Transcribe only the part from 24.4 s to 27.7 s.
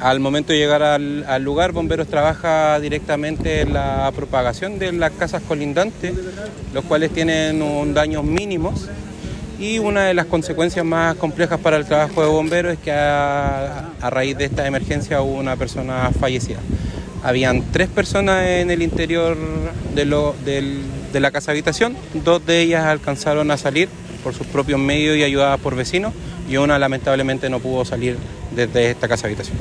propios medios y ayudadas por vecinos y una lamentablemente no